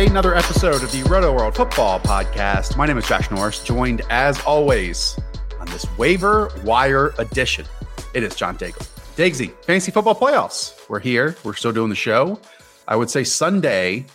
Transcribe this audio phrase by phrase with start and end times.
[0.00, 2.74] Another episode of the Rotoworld Football Podcast.
[2.74, 5.20] My name is Josh Norris, joined as always
[5.60, 7.66] on this waiver wire edition.
[8.14, 8.88] It is John Daigle.
[9.16, 10.88] Dagsy, fantasy football playoffs.
[10.88, 11.36] We're here.
[11.44, 12.40] We're still doing the show.
[12.88, 14.06] I would say Sunday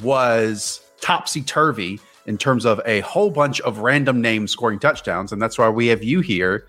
[0.00, 5.32] was topsy turvy in terms of a whole bunch of random names scoring touchdowns.
[5.32, 6.68] And that's why we have you here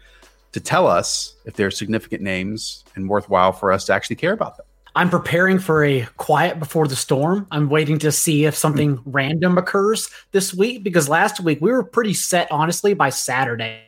[0.52, 4.58] to tell us if they're significant names and worthwhile for us to actually care about
[4.58, 4.66] them.
[4.95, 7.47] I'm preparing for a quiet before the storm.
[7.49, 11.83] I'm waiting to see if something random occurs this week because last week we were
[11.83, 13.80] pretty set, honestly, by Saturday.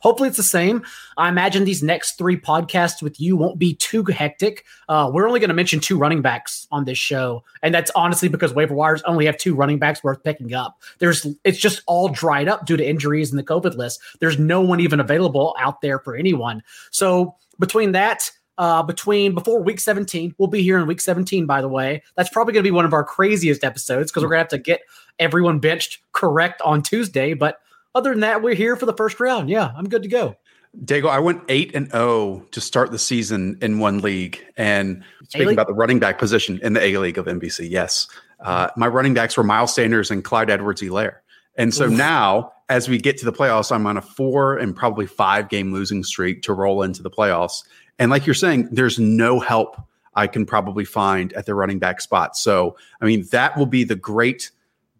[0.00, 0.84] Hopefully, it's the same.
[1.18, 4.64] I imagine these next three podcasts with you won't be too hectic.
[4.88, 8.28] Uh, we're only going to mention two running backs on this show, and that's honestly
[8.28, 10.80] because waiver wires only have two running backs worth picking up.
[11.00, 14.00] There's it's just all dried up due to injuries and the COVID list.
[14.20, 16.62] There's no one even available out there for anyone.
[16.92, 20.34] So between that, uh, between before week 17.
[20.38, 22.02] We'll be here in week 17, by the way.
[22.16, 24.48] That's probably going to be one of our craziest episodes because we're going to have
[24.48, 24.82] to get
[25.18, 27.34] everyone benched correct on Tuesday.
[27.34, 27.60] But
[27.94, 29.48] other than that, we're here for the first round.
[29.48, 30.36] Yeah, I'm good to go.
[30.84, 34.44] Dago, I went eight and zero to start the season in one league.
[34.56, 35.56] And speaking A-League?
[35.56, 38.08] about the running back position in the A League of NBC, yes,
[38.40, 41.18] uh, my running backs were Miles Sanders and Clyde Edwards-Helaire.
[41.56, 41.92] And so Oof.
[41.92, 45.72] now, as we get to the playoffs, I'm on a four and probably five game
[45.72, 47.62] losing streak to roll into the playoffs.
[47.98, 49.80] And like you're saying, there's no help
[50.14, 52.36] I can probably find at the running back spot.
[52.36, 54.50] So, I mean, that will be the great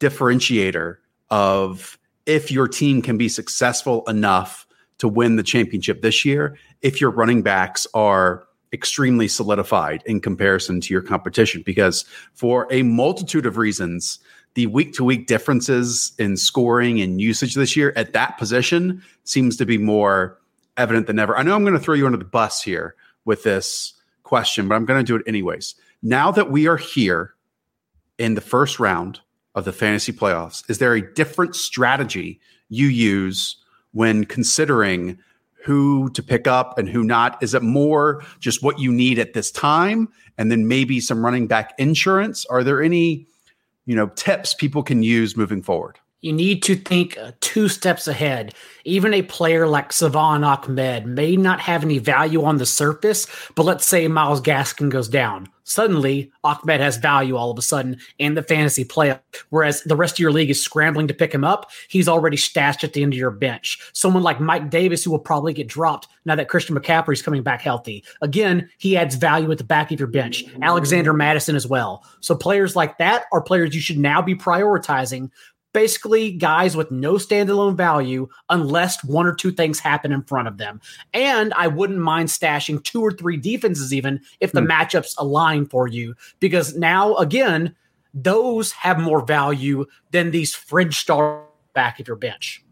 [0.01, 0.97] differentiator
[1.31, 4.67] of if your team can be successful enough
[4.99, 10.81] to win the championship this year, if your running backs are extremely solidified in comparison
[10.81, 11.63] to your competition.
[11.65, 14.19] Because for a multitude of reasons,
[14.55, 19.57] the week to week differences in scoring and usage this year at that position seems
[19.57, 20.39] to be more
[20.77, 21.37] evident than ever.
[21.37, 24.75] I know I'm going to throw you under the bus here with this question, but
[24.75, 25.75] I'm going to do it anyways.
[26.03, 27.35] Now that we are here
[28.19, 29.21] in the first round
[29.55, 33.57] of the fantasy playoffs, is there a different strategy you use
[33.93, 35.19] when considering
[35.65, 37.43] who to pick up and who not?
[37.43, 41.47] Is it more just what you need at this time and then maybe some running
[41.47, 42.45] back insurance?
[42.47, 43.27] Are there any,
[43.87, 45.99] you know, tips people can use moving forward?
[46.25, 48.55] You need to think uh, two steps ahead.
[48.87, 53.65] Even a player like Salvon Ahmed may not have any value on the surface, but
[53.65, 55.51] let's say Myles Gaskin goes down.
[55.65, 60.15] Suddenly, Ahmed has value all of a sudden in the fantasy playoff, whereas the rest
[60.15, 61.71] of your league is scrambling to pick him up.
[61.89, 63.79] He's already stashed at the end of your bench.
[63.95, 67.63] Someone like Mike Davis, who will probably get dropped now that Christian McCaffrey's coming back
[67.63, 68.05] healthy.
[68.21, 70.45] Again, he adds value at the back of your bench.
[70.61, 72.05] Alexander Mattison as well.
[72.21, 75.31] So players like that are players you should now be prioritizing
[75.75, 80.57] basically guys with no standalone value unless one or two things happen in front of
[80.57, 80.81] them.
[81.13, 84.71] And I wouldn't mind stashing two or three defenses even if the Hmm.
[84.71, 87.75] matchups align for you because now again
[88.15, 91.43] those have more value than these fringe star
[91.75, 92.63] back of your bench.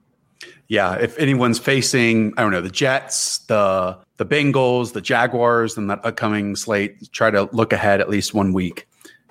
[0.68, 5.90] Yeah, if anyone's facing, I don't know, the Jets, the the Bengals, the Jaguars, and
[5.90, 8.86] that upcoming slate, try to look ahead at least one week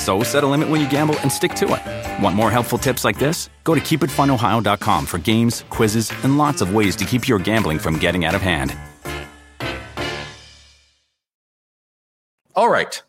[0.00, 2.22] So set a limit when you gamble and stick to it.
[2.24, 3.50] Want more helpful tips like this?
[3.64, 7.98] Go to keepitfunohio.com for games, quizzes, and lots of ways to keep your gambling from
[7.98, 8.74] getting out of hand.
[12.56, 13.00] All right,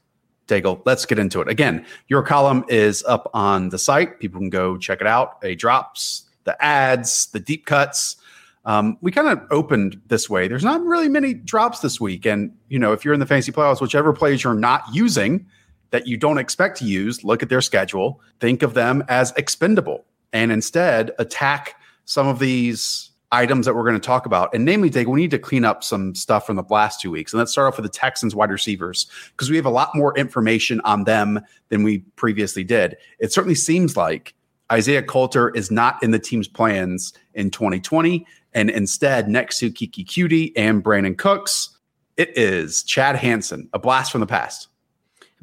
[0.47, 1.47] Daigle, let's get into it.
[1.47, 4.19] Again, your column is up on the site.
[4.19, 5.37] People can go check it out.
[5.43, 8.17] A drops, the ads, the deep cuts.
[8.65, 10.47] Um, we kind of opened this way.
[10.47, 12.25] There's not really many drops this week.
[12.25, 15.47] And, you know, if you're in the fantasy playoffs, whichever players you're not using
[15.91, 20.05] that you don't expect to use, look at their schedule, think of them as expendable,
[20.33, 24.53] and instead attack some of these items that we're going to talk about.
[24.53, 27.31] And namely, Dave, we need to clean up some stuff from the last two weeks.
[27.31, 30.17] And let's start off with the Texans wide receivers because we have a lot more
[30.17, 31.39] information on them
[31.69, 32.97] than we previously did.
[33.19, 34.33] It certainly seems like
[34.71, 38.25] Isaiah Coulter is not in the team's plans in 2020.
[38.53, 41.77] And instead, next to Keke Coutee and Brandin Cooks,
[42.17, 44.67] it is Chad Hansen, a blast from the past.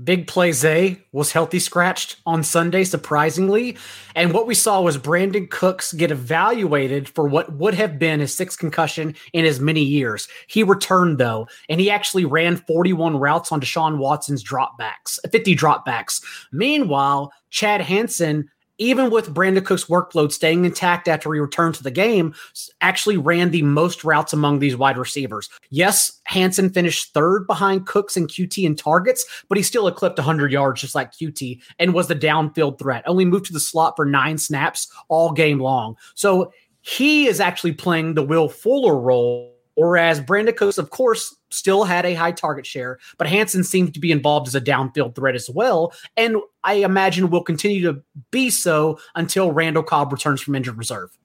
[0.03, 3.77] Big Play Zay was healthy scratched on Sunday, surprisingly.
[4.15, 8.33] And what we saw was Brandin Cooks get evaluated for what would have been his
[8.33, 10.29] sixth concussion in as many years.
[10.47, 16.23] He returned, though, and he actually ran 41 routes on Deshaun Watson's dropbacks, 50 dropbacks.
[16.53, 18.49] Meanwhile, Chad Hansen
[18.79, 22.35] even with Brandin Cook's workload staying intact after he returned to the game,
[22.81, 25.51] actually ran the most routes among these wide receivers.
[25.71, 30.53] Yes, Hansen finished third behind Cooks and Coutee in targets, but he still eclipsed 100
[30.53, 33.03] yards just like Coutee and was the downfield threat.
[33.07, 35.97] Only moved to the slot for nine snaps all game long.
[36.15, 41.85] So he is actually playing the Will Fuller role Whereas Brandin Cooks, of course, still
[41.85, 45.37] had a high target share, but Hansen seemed to be involved as a downfield threat
[45.37, 45.93] as well.
[46.17, 48.03] And I imagine will continue to
[48.33, 51.17] be so until Randall Cobb returns from injured reserve.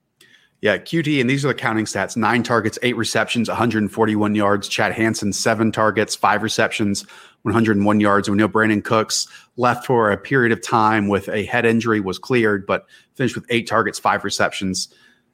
[0.61, 4.67] Yeah, Coutee, and these are the counting stats nine targets, eight receptions, 141 yards.
[4.69, 7.07] Chad Hansen, seven targets, five receptions,
[7.41, 8.29] 101 yards.
[8.29, 9.27] We know Brandin Cooks
[9.57, 12.85] left for a period of time with a head injury, was cleared, but
[13.15, 14.93] finished with eight targets, five receptions.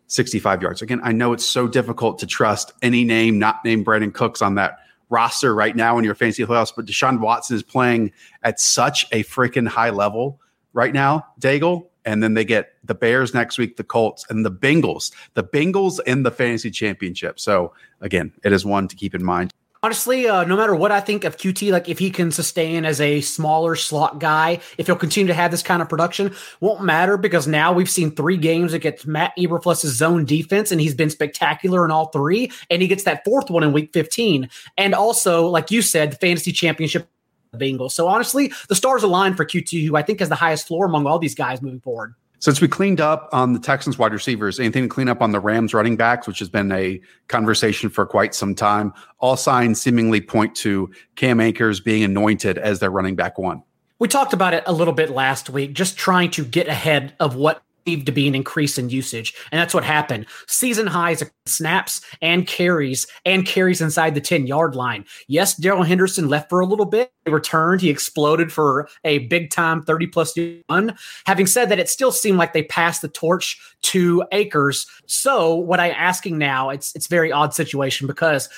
[0.10, 0.82] 65 yards.
[0.82, 4.56] Again, I know it's so difficult to trust any name not named Brandin Cooks on
[4.56, 4.80] that
[5.10, 8.12] roster right now in your fantasy playoffs, but Deshaun Watson is playing
[8.44, 10.42] at such a freaking high level
[10.74, 11.88] right now, Daigle.
[12.06, 16.00] And then they get the Bears next week, the Colts, and the Bengals, the Bengals
[16.08, 17.40] in the fantasy championship.
[17.40, 19.54] So, again, it is one to keep in mind.
[19.81, 23.00] Honestly, uh, no matter what I think of Coutee, like if he can sustain as
[23.00, 27.16] a smaller slot guy, if he'll continue to have this kind of production, won't matter
[27.16, 31.86] because now we've seen three games against Matt Eberflus' zone defense, and he's been spectacular
[31.86, 32.52] in all three.
[32.70, 34.50] And he gets that fourth one in week 15.
[34.78, 37.08] And also, like you said, the fantasy championship
[37.56, 37.92] Bengals.
[37.92, 41.08] So honestly, the stars align for Coutee, who I think has the highest floor among
[41.08, 42.14] all these guys moving forward.
[42.39, 45.41] Since we cleaned up on the Texans wide receivers, anything to clean up on the
[45.41, 50.21] Rams running backs, which has been a conversation for quite some time, all signs seemingly
[50.21, 53.62] point to Cam Akers being anointed as their running back one.
[54.00, 57.36] We talked about it a little bit last week, just trying to get ahead of
[57.36, 57.62] what
[57.97, 59.33] to be an increase in usage.
[59.51, 60.25] And that's what happened.
[60.47, 65.06] Season highs snaps and carries and carries inside the 10 yard line.
[65.27, 67.12] Yes, Darrell Henderson left for a little bit.
[67.25, 67.81] He returned.
[67.81, 70.38] He exploded for a big time 30 plus
[70.69, 70.95] run.
[71.25, 74.88] Having said that, it still seemed like they passed the torch to Akers.
[75.06, 78.50] So what I'm asking now, it's it's very odd situation because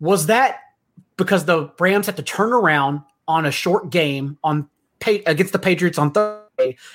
[0.00, 0.60] was that
[1.16, 4.68] because the Rams had to turn around on a short game on
[5.06, 6.47] against the Patriots on Thursday?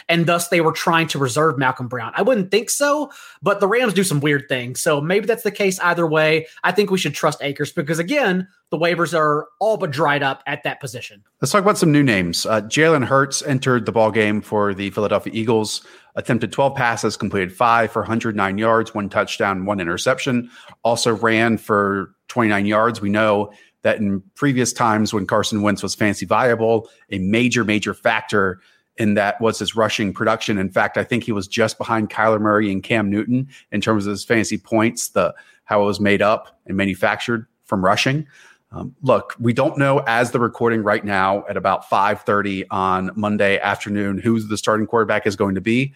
[0.10, 2.12] And thus they were trying to reserve Malcolm Brown.
[2.15, 3.12] I wouldn't think so,
[3.42, 4.81] but the Rams do some weird things.
[4.81, 6.48] So maybe that's the case either way.
[6.63, 10.42] I think we should trust Akers because, again, the waivers are all but dried up
[10.47, 11.23] at that position.
[11.42, 12.45] Let's talk about some new names.
[12.45, 15.85] Uh, Jalen Hurts entered the ball game for the Philadelphia Eagles,
[16.16, 20.49] attempted 12 passes, completed five for 109 yards, one touchdown, one interception.
[20.83, 23.02] Also ran for 29 yards.
[23.02, 23.52] We know
[23.83, 28.59] that in previous times when Carson Wentz was fancy viable, a major, major factor
[28.97, 30.57] and that was his rushing production.
[30.57, 34.06] In fact, I think he was just behind Kyler Murray and Cam Newton in terms
[34.06, 35.33] of his fantasy points, the
[35.66, 38.28] how it was made up and manufactured from rushing.
[38.71, 43.59] Um, look, we don't know as the recording right now at about 5:30 on Monday
[43.59, 45.94] afternoon who the starting quarterback is going to be.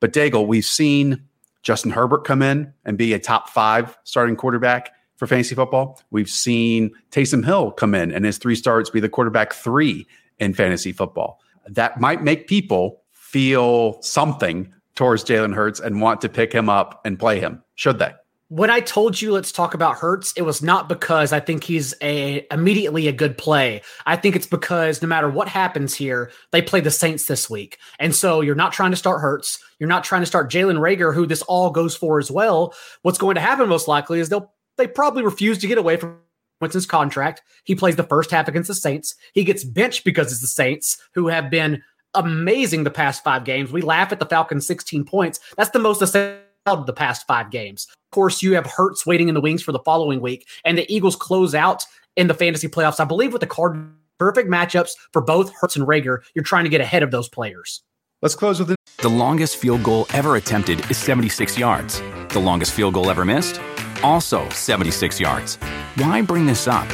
[0.00, 1.22] But Daigle, we've seen
[1.62, 6.00] Justin Herbert come in and be a top five starting quarterback for fantasy football.
[6.10, 10.06] We've seen Taysom Hill come in and his three starts be the quarterback three
[10.38, 16.28] in fantasy football that might make people feel something towards Jalen Hurts and want to
[16.28, 17.62] pick him up and play him.
[17.74, 18.12] Should they?
[18.48, 21.94] When I told you let's talk about Hurts, it was not because I think he's
[22.00, 23.82] a immediately a good play.
[24.06, 27.78] I think it's because no matter what happens here, they play the Saints this week.
[27.98, 29.58] And so you're not trying to start Hurts.
[29.80, 32.74] You're not trying to start Jalen Reagor, who this all goes for as well.
[33.02, 36.18] What's going to happen most likely is they'll they probably refuse to get away from
[36.64, 37.42] Wentz's contract.
[37.64, 39.14] He plays the first half against the Saints.
[39.34, 41.82] He gets benched because it's the Saints who have been
[42.14, 43.70] amazing the past five games.
[43.70, 45.40] We laugh at the Falcons 16 points.
[45.58, 47.86] That's the most of the past five games.
[47.90, 50.90] Of course, you have Hurts waiting in the wings for the following week, and the
[50.90, 51.84] Eagles close out
[52.16, 55.86] in the fantasy playoffs, I believe, with the card perfect matchups for both Hurts and
[55.86, 56.22] Reagor.
[56.34, 57.82] You're trying to get ahead of those players.
[58.22, 62.00] Let's close with the-, the longest field goal ever attempted is 76 yards.
[62.28, 63.60] The longest field goal ever missed?
[64.02, 65.58] Also 76 yards.
[65.96, 66.88] Why bring this up?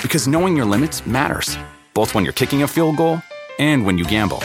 [0.00, 1.58] Because knowing your limits matters,
[1.92, 3.20] both when you're kicking a field goal
[3.58, 4.38] and when you gamble.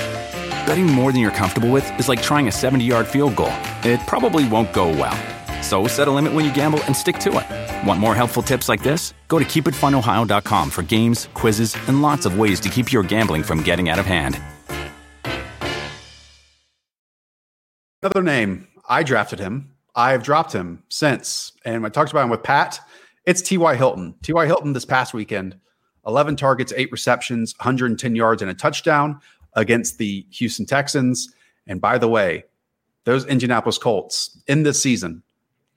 [0.68, 3.54] Betting more than you're comfortable with is like trying a 70 yard field goal.
[3.86, 5.16] It probably won't go well.
[5.64, 7.88] So set a limit when you gamble and stick to it.
[7.88, 9.14] Want more helpful tips like this?
[9.30, 13.64] Go to keepitfunohio.com for games, quizzes, and lots of ways to keep your gambling from
[13.64, 14.42] getting out of hand.
[18.02, 18.68] Another name.
[18.90, 19.76] I drafted him.
[19.96, 21.54] I've dropped him since.
[21.64, 22.82] And I talked about him with Pat.
[23.26, 23.76] It's T.Y.
[23.76, 24.16] Hilton.
[24.22, 24.46] T.Y.
[24.46, 25.58] Hilton this past weekend
[26.06, 29.20] 11 targets, eight receptions, 110 yards, and a touchdown
[29.54, 31.34] against the Houston Texans.
[31.66, 32.44] And by the way,
[33.06, 35.24] those Indianapolis Colts in this season,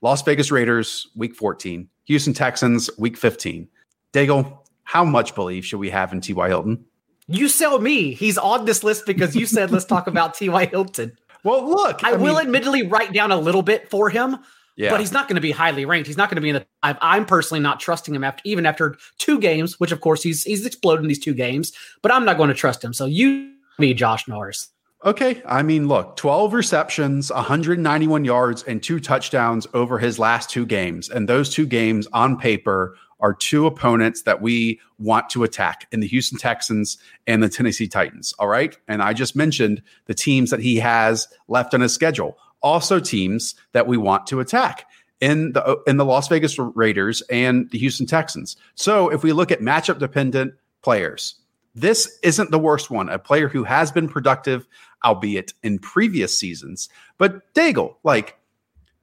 [0.01, 3.69] Las Vegas Raiders, week 14, Houston Texans, week 15.
[4.11, 6.47] Daigle, how much belief should we have in T.Y.
[6.49, 6.83] Hilton?
[7.27, 8.13] You sell me.
[8.13, 10.65] He's on this list because you said let's talk about T.Y.
[10.65, 11.17] Hilton.
[11.43, 14.37] Well, look, I, I will admittedly write down a little bit for him,
[14.77, 14.91] yeah.
[14.91, 16.07] but he's not going to be highly ranked.
[16.07, 16.65] He's not going to be in the.
[16.81, 20.65] I'm personally not trusting him after even after two games, which of course he's he's
[20.65, 21.73] exploded in these two games.
[22.01, 22.93] But I'm not going to trust him.
[22.93, 24.69] So you me, Josh Norris.
[25.05, 25.41] Okay.
[25.45, 31.09] I mean, look, 12 receptions, 191 yards, and two touchdowns over his last two games.
[31.09, 35.99] And those two games on paper are two opponents that we want to attack in
[35.99, 38.33] the Houston Texans and the Tennessee Titans.
[38.39, 38.77] All right.
[38.87, 43.55] And I just mentioned the teams that he has left on his schedule, also teams
[43.73, 44.85] that we want to attack
[45.19, 48.55] in the in the Las Vegas Raiders and the Houston Texans.
[48.75, 51.35] So if we look at matchup dependent players,
[51.75, 53.09] this isn't the worst one.
[53.09, 54.67] A player who has been productive,
[55.03, 56.89] albeit in previous seasons.
[57.17, 58.37] But Daigle, like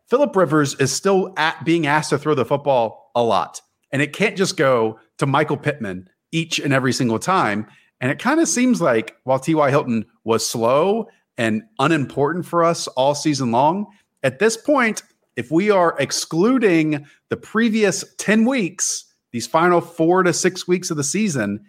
[0.07, 3.61] Philip Rivers is still at being asked to throw the football a lot.
[3.91, 7.67] And it can't just go to Michael Pittman each and every single time.
[8.01, 9.71] And it kind of seems like while T.Y.
[9.71, 13.87] Hilton was slow and unimportant for us all season long,
[14.23, 15.03] at this point,
[15.37, 20.97] if we are excluding the previous 10 weeks, these final four to six weeks of
[20.97, 21.65] the season,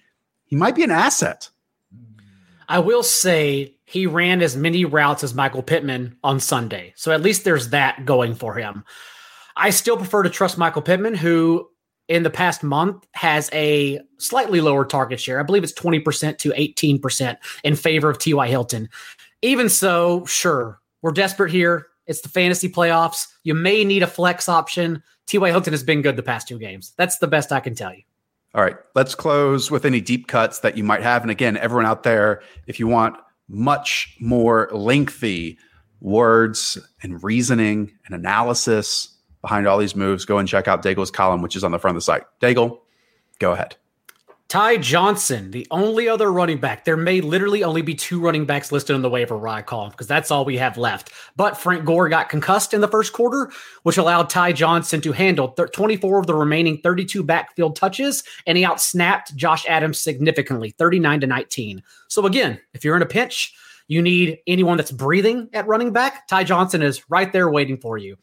[0.45, 1.49] he might be an asset.
[2.69, 6.93] I will say he ran as many routes as Michael Pittman on Sunday.
[6.95, 8.83] So at least there's that going for him.
[9.55, 11.67] I still prefer to trust Michael Pittman, who
[12.07, 15.39] in the past month has a slightly lower target share.
[15.39, 18.47] I believe it's 20% to 18% in favor of T.Y.
[18.47, 18.89] Hilton.
[19.45, 21.85] Even so, sure, we're desperate here.
[22.07, 23.27] It's the fantasy playoffs.
[23.43, 25.03] You may need a flex option.
[25.27, 25.51] T.Y.
[25.51, 26.93] Hilton has been good the past two games.
[26.97, 28.01] That's the best I can tell you.
[28.55, 31.21] All right, let's close with any deep cuts that you might have.
[31.21, 35.59] And again, everyone out there, if you want much more lengthy
[36.01, 41.43] words and reasoning and analysis behind all these moves, go and check out Daigle's column,
[41.43, 42.23] which is on the front of the site.
[42.41, 42.79] Daigle,
[43.37, 43.75] go ahead.
[44.47, 46.85] Ty Johnson, the only other running back.
[46.85, 50.05] There may literally only be two running backs listed on the waiver wire column because
[50.05, 51.11] that's all we have left.
[51.35, 55.47] But Frank Gore got concussed in the first quarter, which allowed Ty Johnson to handle
[55.49, 61.27] 24 of the remaining 32 backfield touches, and he outsnapped Josh Adams significantly, 39 to
[61.27, 61.83] 19.
[62.07, 63.51] So again, if you're in a pinch,
[63.87, 66.27] you need anyone that's breathing at running back.
[66.27, 68.15] Ty Johnson is right there waiting for you.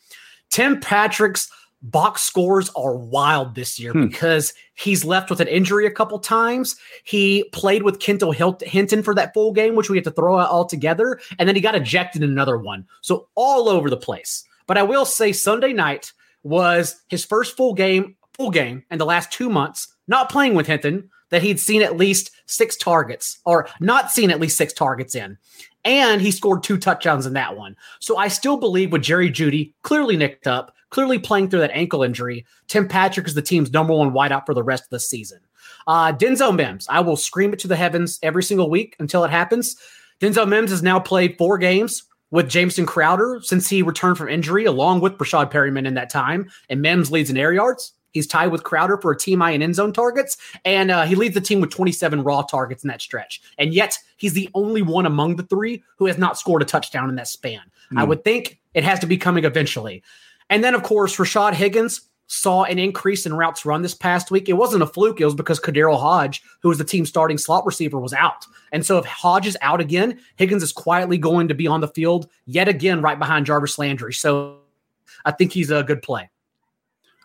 [0.50, 1.50] Tim Patrick's
[1.82, 4.06] box scores are wild this year hmm.
[4.06, 6.76] because he's left with an injury a couple times.
[7.04, 10.50] He played with Kendall Hinton for that full game, which we had to throw out
[10.50, 12.86] altogether, and then he got ejected in another one.
[13.00, 14.44] So all over the place.
[14.66, 16.12] But I will say Sunday night
[16.44, 20.66] was his first full game, full game in the last two months, not playing with
[20.66, 25.14] Hinton, that he'd seen at least six targets or not seen at least six targets
[25.14, 25.38] in.
[25.84, 27.74] And he scored two touchdowns in that one.
[28.00, 32.02] So I still believe with Jerry Jeudy clearly nicked up, clearly playing through that ankle
[32.02, 35.40] injury, Tim Patrick is the team's number one wideout for the rest of the season.
[35.86, 39.30] Uh, Denzel Mims, I will scream it to the heavens every single week until it
[39.30, 39.76] happens.
[40.20, 44.66] Denzel Mims has now played four games with Jamison Crowder since he returned from injury,
[44.66, 46.50] along with Breshad Perriman in that time.
[46.68, 47.92] And Mims leads in air yards.
[48.12, 51.14] He's tied with Crowder for a team high in end zone targets, and uh, he
[51.14, 53.40] leads the team with 27 raw targets in that stretch.
[53.56, 57.08] And yet, he's the only one among the three who has not scored a touchdown
[57.08, 57.62] in that span.
[57.90, 58.00] Mm.
[58.00, 60.02] I would think it has to be coming eventually.
[60.52, 64.50] And then, of course, Rashard Higgins saw an increase in routes run this past week.
[64.50, 65.18] It wasn't a fluke.
[65.18, 68.44] It was because KhaDarel Hodge, who was the team's starting slot receiver, was out.
[68.70, 71.88] And so if Hodge is out again, Higgins is quietly going to be on the
[71.88, 74.12] field yet again right behind Jarvis Landry.
[74.12, 74.58] So
[75.24, 76.28] I think he's a good play.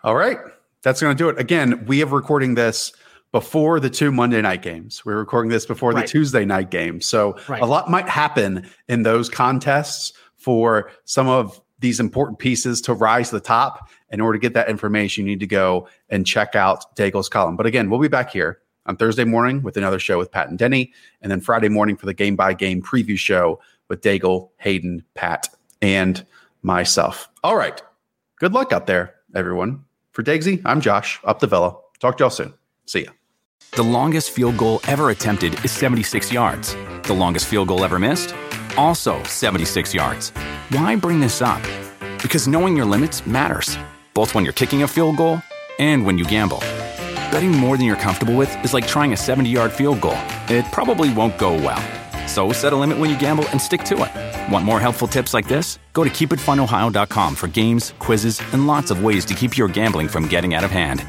[0.06, 0.38] All right.
[0.84, 1.38] That's going to do it.
[1.38, 2.94] Again, we have recording this
[3.34, 5.04] before the two Monday night games.
[5.04, 6.06] We're recording this before Right.
[6.06, 7.02] the Tuesday night game.
[7.02, 7.62] So Right.
[7.62, 13.30] a lot might happen in those contests for some of these important pieces to rise
[13.30, 13.90] to the top.
[14.10, 17.56] In order to get that information, you need to go and check out Daigle's column.
[17.56, 20.58] But again, we'll be back here on Thursday morning with another show with Pat and
[20.58, 25.04] Denny, and then Friday morning for the game by game preview show with Daigle, Hayden,
[25.14, 25.50] Pat,
[25.82, 26.26] and
[26.62, 27.30] myself.
[27.44, 27.82] All right.
[28.40, 29.84] Good luck out there, everyone.
[30.12, 31.76] For Dagsy, I'm Josh, up the Villa.
[32.00, 32.54] Talk to y'all soon.
[32.86, 33.12] See ya.
[33.72, 36.76] The longest field goal ever attempted is 76 yards.
[37.04, 38.34] The longest field goal ever missed?
[38.78, 40.32] Also 76 yards.
[40.70, 41.62] Why bring this up?
[42.22, 43.78] Because knowing your limits matters,
[44.14, 45.42] both when you're kicking a field goal
[45.80, 46.60] and when you gamble.
[47.32, 50.18] Betting more than you're comfortable with is like trying a 70 yard field goal.
[50.50, 51.82] It probably won't go well.
[52.28, 54.52] So set a limit when you gamble and stick to it.
[54.52, 55.80] Want more helpful tips like this?
[55.94, 60.28] Go to keepitfunohio.com for games, quizzes, and lots of ways to keep your gambling from
[60.28, 61.06] getting out of hand.